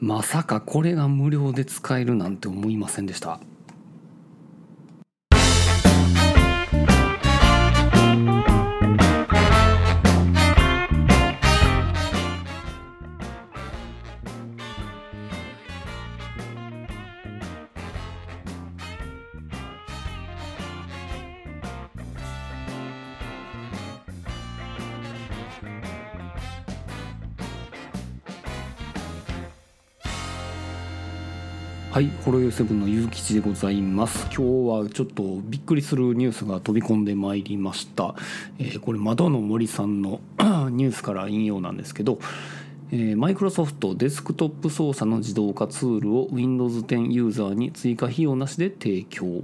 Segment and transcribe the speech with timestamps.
[0.00, 3.38] まさかこれが無料で使えるなんて思いませんでした。
[31.90, 34.26] はい、ホロヨセブンのゆうきちでございます。
[34.26, 34.42] 今日
[34.84, 38.14] はちょっとびっくりするニュースが飛び込んでまいりました。
[38.60, 40.20] えーこれ窓の森さんの
[40.70, 42.20] ニュースから引用なんですけど、
[43.16, 49.42] マイクロソフトデスクトップ操作の自動化ツールを Windows 10ユーザーに追加費用なしで提供。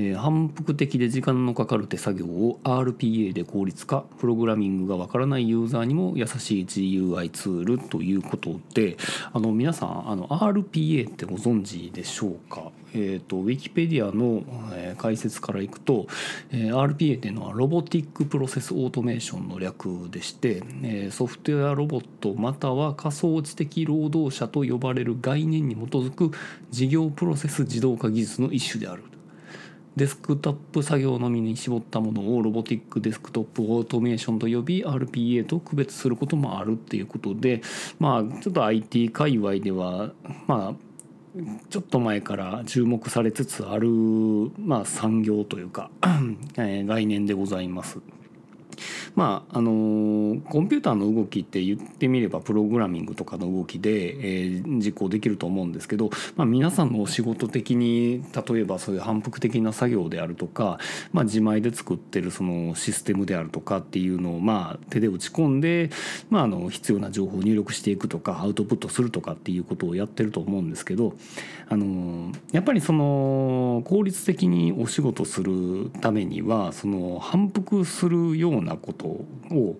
[0.00, 8.96] え反復的で時間のかかる手作業を RPA で効率化プログラミングがわからないユーザーにも優しい GUI ツールということで
[9.32, 12.70] あの皆さんあの RPA ってご存知でしょうか？
[12.94, 16.06] えー、とウィキペディアの、え解説からいくと、
[16.50, 26.30] えー RPA っていうのは Robotic Process Automation の略でして、えーソフトウェアロボットまたは仮想知的労働者と呼ばれる概念に基づく
[26.70, 29.02] 事業プロセス自動化技術の一種である。
[29.98, 37.62] デスクトップ作業のみに絞ったものを Robotic Desktop Automation と呼び RPA と区別することもあるっていうことで
[37.98, 40.12] まあちょっと IT 界隈では
[40.46, 40.88] まあ
[41.68, 43.88] ちょっと前から注目されつつある、
[44.58, 45.90] まあ、産業というか、
[46.56, 47.98] 概念でございます。
[49.16, 60.78] まああのコンピューターの動きって言ってみればプログラミングとかの動きで、えー実行できると思うんですけど、まあ、皆さんのお仕事的に例えばそういう反復的な作業であるとか、
[61.12, 65.90] まあ、自前で作ってるそのシステムであるとかっていうのをまあ手で打ち込んで、
[66.30, 71.14] まあ、あの必要な情報を入力していくとかアウトプットするとかっていうことをやってると思うんですけど、
[71.68, 79.78] あのやっぱりその効率的にお仕事するためにはその反復するようなこととを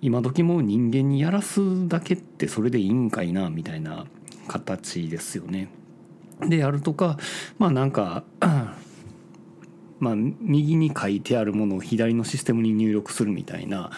[0.00, 4.06] 今時も人間にやらすだけってそれでいいんかいなみたいな
[4.48, 5.68] 形ですよね。
[6.40, 7.18] であるとか
[7.58, 8.24] まあなんか
[9.98, 13.90] まあ、右に書いてあるものを左のシステムに入力するみたいな、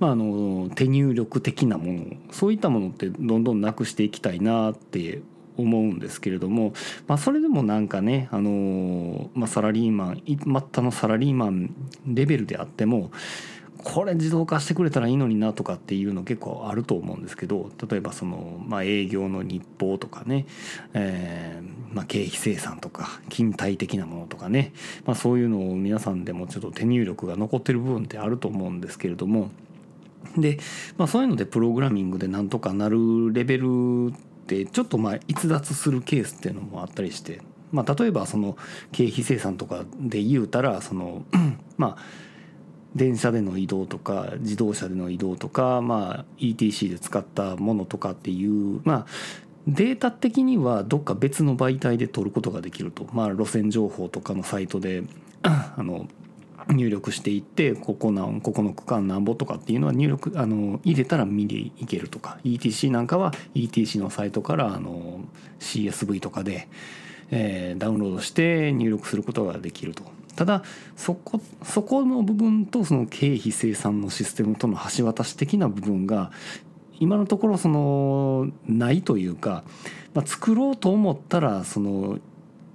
[0.00, 5.22] まあ、あの手入力的なものそういったものってどんどんなくしていきたいなって
[5.56, 6.72] 思うんですけれども、
[7.06, 11.72] まあ、それでもなんかね、あのまあ、サラリーマン末端のサラリーマン
[12.06, 13.12] レベルであっても
[13.84, 20.46] これ自動化してくれたらいいのになとかっていうの結構あると思うんですけど例えばその、まあ、営業の日報とかね、
[20.94, 24.72] えーまあ、経費生産とか勤怠的なものとかね、
[25.04, 29.50] まあ、そういうのを皆さんでもちょっと手入力が残ってる部分ってあると思うんですけれども
[30.38, 30.58] で、
[30.96, 38.56] まあ、そういうのでプログラミングでなんとかなるレベルってちょっとまあ逸脱するケースっていうのもあったりして、まあ、例えばその
[38.92, 41.22] 経費生産とかで言うたらその
[41.76, 42.24] まあ
[42.94, 49.06] 電車での移動とか自動車での移動とか、まあ、ETC で使ったものとかっていうまあ
[49.66, 55.02] データ的にはどっか別の媒体で取ることができると、まあ、路線情報とかのサイトで
[55.42, 56.06] あの
[56.68, 65.20] 入力していってここなんここの区間なんぼとかっていうのは入力あの入れたら見でいけるとか ETC なんかは ETC のサイトからあの
[65.60, 66.68] CSV とかで、
[67.30, 70.04] えーダウンロードして入力することができると。
[70.36, 70.62] ただ
[70.96, 76.30] そこそこの部分とその経費生産のシステムとの橋渡し的な部分が
[77.00, 79.64] 今のところそのないというか、
[80.14, 82.18] まあ、作ろうと思ったらその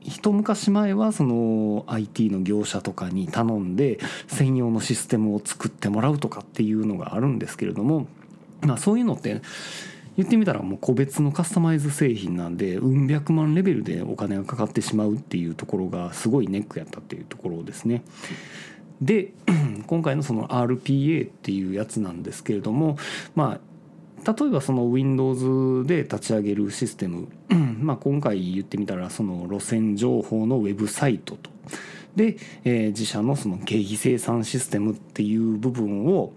[0.00, 3.98] 一昔前はその IT の業者とかに頼んで
[4.28, 8.06] 専用のシステムを作ってもらうとかっていうのがあるんですけれども、
[8.60, 9.40] まあ、そういうのって
[10.16, 18.02] 言ってみたらもう個別のカスタマイズ製品なんでうん百万レベルでお金がかかってしまうっていうところがすごいネックやったっていうところですね。
[19.00, 19.32] で
[19.86, 22.96] 今回のその RPA っていうやつなんですけれども
[23.34, 23.58] ま
[24.24, 27.28] あ例えばその Windows で立ち上げるシステム、
[27.80, 31.50] まあ、今回言ってみたらその路線情報のウェブサイトと
[32.16, 36.32] で、えー自社のその経費生産システムっていう部分を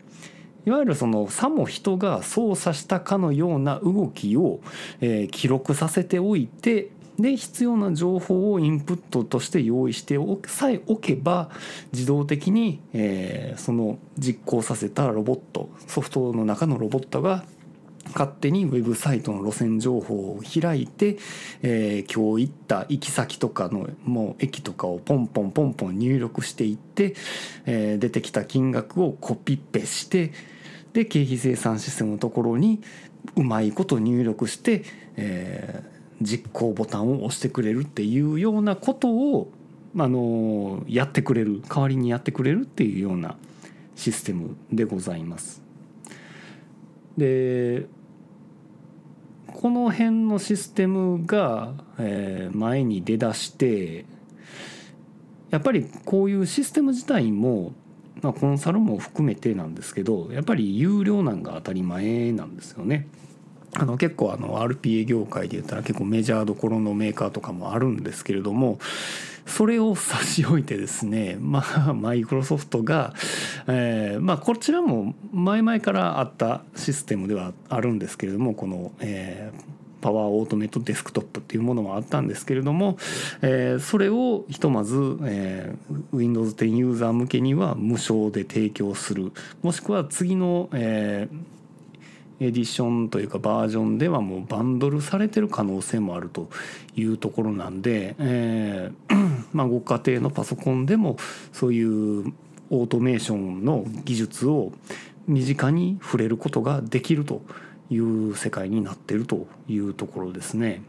[0.68, 4.60] いわゆるそのさも人が操作したかのような動きを、
[5.00, 11.50] えー記録させておいてで必要な情報をインプットとして用意しておさえおけば
[11.94, 17.46] 自動的に、えーその実行させたロボットソフトの中のロボットが
[18.10, 21.18] 勝手にウェブサイトの路線情報を開いて、
[21.62, 27.16] えー今日行った行き先とかのもう駅とかをポンポンポンポン入力していって、
[27.66, 30.34] えー出てきた金額をコピペして
[30.97, 32.81] で経費生産システムのところに
[33.35, 34.83] うまいこと入力して、
[35.15, 39.51] えー、実行ボタンを押してくれるっていうようなことを、
[39.95, 43.35] あのやってくれる代わりにやってくれるっていうような
[43.95, 45.61] システムでございます。
[47.15, 47.85] で
[49.45, 54.05] この辺のシステムが、えー、前に出だして
[55.51, 57.73] やっぱりこういうシステム自体も、
[58.22, 63.08] まあ、コンサルも含めてなんですけどやっぱり有料なんが当たり前なんですよね。
[63.74, 68.80] あの結構あの RPA 業界で言ったら結構メジャーどころのメーカーとかもあるんですけれども
[69.46, 73.14] それを差し置いてですね まあマイクロソフトが、
[73.68, 79.62] え、まあこちらも前々からあったシステムではあるんですけれどもこの、えー、
[80.01, 82.97] パワーオートメイトデスクトップっていうものもあったんですけれども、
[83.41, 89.31] えー、それをひとまず、えー、Windows 10ユーザー向けには無償で提供する。
[89.61, 96.49] もしくは次の、えー、エディションというかバージョンではもうバンドルされてる可能性もあると
[96.95, 101.17] いうところなんで、えー まあ、ご家庭のパソコンでも
[101.51, 102.33] そういう
[102.69, 104.71] オートメーションの技術を
[105.27, 107.41] 身近に触れることができると。
[107.89, 110.81] いう世界になってるというところですね。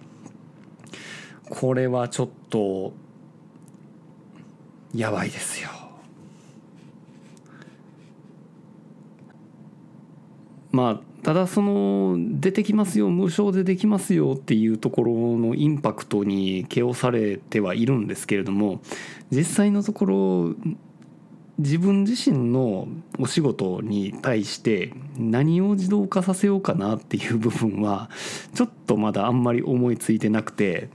[1.50, 2.92] これはちょっと
[4.94, 5.70] やばいですよ。
[10.72, 18.80] まあただその出てきますよ無償でできますよっていうところのインパクトに気をされてはいるんですけれども
[19.30, 20.54] 実際のところ
[21.58, 22.86] 自分自身の
[23.18, 28.10] お仕事に対して何を自動化させようかなっていう部分は
[28.54, 30.88] ちょっとまだあんまり思いついてなくて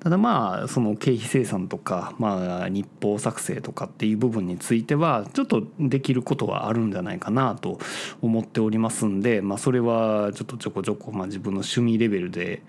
[0.00, 7.78] ただまあその経費生産とか、まあ、日報作成とかっていう部分についてはちょっとできることはあるんじゃないかなと
[8.22, 12.62] 思っておりますんで、まあ、それはちょっとちょこちょこまあ自分の趣味レベルで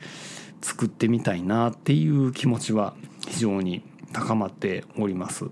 [0.61, 2.93] 作ってみたいなっていう気持ちは
[3.29, 5.45] 非常に高まっております。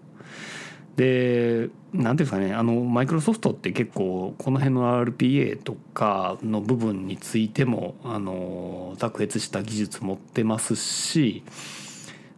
[0.99, 11.45] で何ていうんですかねあのマイクロソフトって結構この辺の RPA とかの部分についてもあの卓越した技術持ってますし、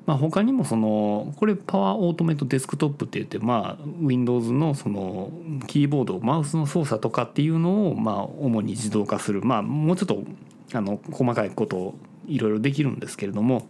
[0.05, 5.31] まあ、他にもそのこれパワーオートメイトデスクトップって言ってまあ Windows のその
[5.65, 10.23] キーボードマウスの操作とかっていうのをまあ主に自動化するまあもうちょっと
[10.73, 11.95] あの細かいことを
[12.27, 13.67] いろいろできるんですけれども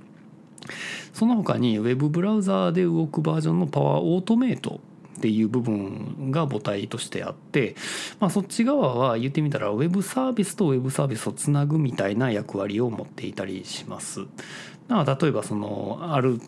[1.13, 4.79] その他に Web ブラウザーで動くバージョンのパワーオートメイト
[5.17, 7.75] っていう部分が母体としてあって、
[8.19, 14.21] まあ、そっち側は言ってみたら Web サービスと Web サービスをつなぐみたいな役割を持っていたりします。
[14.89, 16.41] 例えばそのある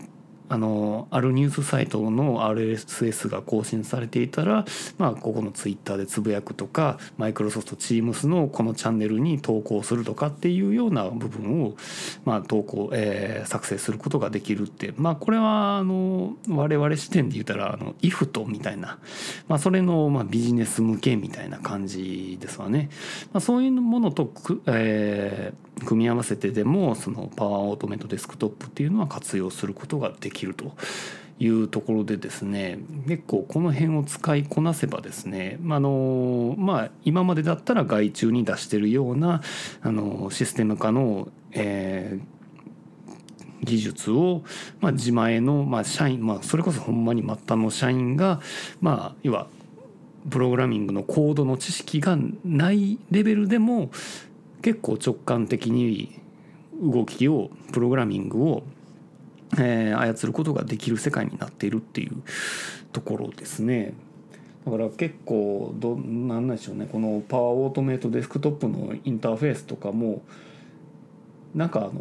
[0.54, 4.66] あのあるニュースサイトの RSS が更新されていたら、
[5.00, 11.76] まあ、ここのツイッターでつぶやくとかマイクロソフト Teams のこのチャンネルに投稿するとかっていうような部分を、
[12.24, 19.00] まあ、投稿、えー、作成することができるって、まあ、これはあの我々視点で言ったらあの IFT みたいな、
[19.48, 22.92] まあ、それのまあビジネス向けみたいな感じですわね。
[23.32, 30.74] まあ、そういうものとく、えー組み合わせてでもそのパワーオートメントデスクトップっていうのは活用することができると
[31.40, 39.42] いうところでですね結構この辺を使いこなせばですね、まあのまあ、今までだったら外注に出してるような
[39.82, 44.44] あのシステム化の、えー、技術を、
[44.80, 48.42] まあ、自前の、まあ、社員、まあ、それこそほんまに末端の社員が、
[48.82, 49.48] まあ、要は
[50.30, 53.92] プログラミングのコードの知識がないレベルでも
[54.62, 56.22] 結構直感的に
[56.82, 58.64] 動きをプログラミングを、
[59.60, 62.24] えー、操ることができる世界になっているっていう
[62.92, 63.94] ところですね。
[64.66, 70.22] だから結構どなんなんでしょうねこのパワーオートメイトデスクトップのインターフェースとかも
[71.54, 71.92] なんかあの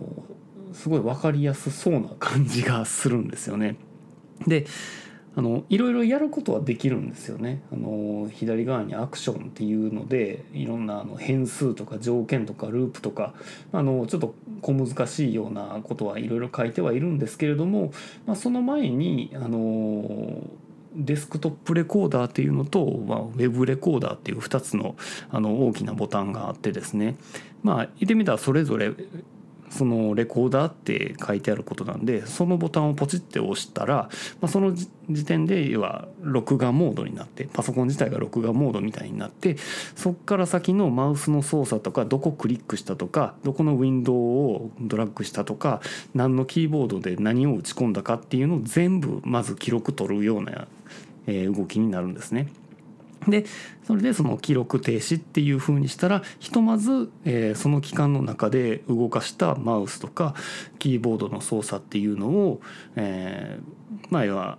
[0.73, 3.77] すごい分かりやすそうな感じがするんですよね。
[4.47, 4.67] で
[5.35, 7.63] あのいろいろやることはできるんですよね。
[7.73, 13.33] あの左側にアクションっていうのでいろんなあの変数とか条件とかループとか
[13.73, 17.93] あのちょっと小難しいようなことはいろいろ書いてはいるんですけれども、
[18.27, 20.43] まあ、その前にあの
[20.95, 24.97] デスクトップレコーダーっていうのと、まあ、ウェブレコーダーっていう2つの
[25.31, 27.17] あの大きなボタンがあってですね
[27.63, 28.93] まあ言ってみたらそれぞれ
[29.73, 34.11] そのレコーダーって書いてあることなんでそのボタンをポチって押したら、
[34.41, 39.57] まあ、その時点で要は録画モードになってパソコン自体が録画モードみたいになって
[39.97, 45.81] そっから先のマウスの操作とかどこクリックしたとかどこのウィンドウをドラッグしたとか
[46.15, 50.69] 何のキーボードで何を打ち込んだかっていうのを全部まず記録取るような
[51.27, 52.49] 動きになるんですね。
[53.29, 53.45] で
[53.85, 60.35] それでその記録停止っていう風にしたらひとまず、えー、その期間の中で動かしたマウスとか
[60.79, 62.61] キーボードの操作っていうのを、
[62.97, 64.59] えー、まあ要は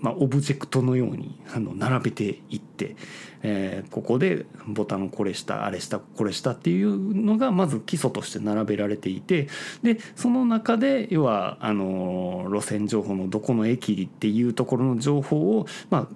[0.00, 2.96] まあ、オブジェクトのようにあの並べていって、
[3.42, 9.48] えー、ここでボタンをこれしたあれしたこれしたっていうのがまず基礎として並べられていて
[9.82, 16.08] でその中で要はあの路線情報のどこの駅っていうところの情報を、まあ、